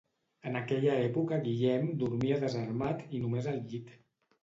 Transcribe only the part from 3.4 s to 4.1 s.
al llit.